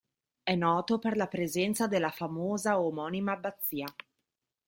È 0.41 0.55
noto 0.55 0.97
per 0.97 1.15
la 1.15 1.27
presenza 1.27 1.85
della 1.85 2.09
famosa 2.09 2.79
omonima 2.79 3.33
abbazia. 3.33 3.85